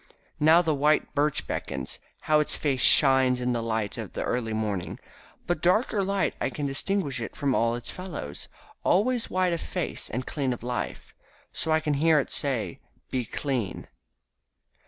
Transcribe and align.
Now 0.39 0.63
the 0.63 0.73
white 0.73 1.13
birch 1.13 1.45
beckons. 1.45 1.99
How 2.21 2.39
its 2.39 2.55
face 2.55 2.81
shines 2.81 3.39
in 3.39 3.53
the 3.53 3.61
light 3.61 3.99
of 3.99 4.13
the 4.13 4.23
early 4.23 4.51
morning! 4.51 4.97
But 5.45 5.61
dark 5.61 5.93
or 5.93 6.03
light 6.03 6.33
I 6.41 6.49
can 6.49 6.65
distinguish 6.65 7.21
it 7.21 7.35
from 7.35 7.53
all 7.53 7.75
its 7.75 7.91
fellows. 7.91 8.47
Always 8.83 9.29
white 9.29 9.53
of 9.53 9.61
face 9.61 10.09
and 10.09 10.25
clean 10.25 10.53
of 10.53 10.63
life. 10.63 11.13
So 11.53 11.71
I 11.71 11.79
hear 11.81 12.19
it 12.19 12.31
say, 12.31 12.79
"Be 13.11 13.25
clean." 13.25 13.89